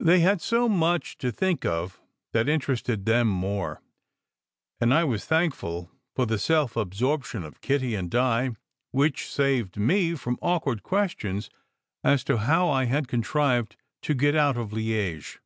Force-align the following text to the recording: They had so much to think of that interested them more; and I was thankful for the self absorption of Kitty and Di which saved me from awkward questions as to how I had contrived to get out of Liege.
They 0.00 0.20
had 0.20 0.40
so 0.40 0.66
much 0.66 1.18
to 1.18 1.30
think 1.30 1.66
of 1.66 2.00
that 2.32 2.48
interested 2.48 3.04
them 3.04 3.28
more; 3.28 3.82
and 4.80 4.94
I 4.94 5.04
was 5.04 5.26
thankful 5.26 5.90
for 6.16 6.24
the 6.24 6.38
self 6.38 6.74
absorption 6.74 7.44
of 7.44 7.60
Kitty 7.60 7.94
and 7.94 8.10
Di 8.10 8.52
which 8.92 9.30
saved 9.30 9.76
me 9.76 10.14
from 10.14 10.38
awkward 10.40 10.82
questions 10.82 11.50
as 12.02 12.24
to 12.24 12.38
how 12.38 12.70
I 12.70 12.86
had 12.86 13.08
contrived 13.08 13.76
to 14.04 14.14
get 14.14 14.34
out 14.34 14.56
of 14.56 14.72
Liege. 14.72 15.38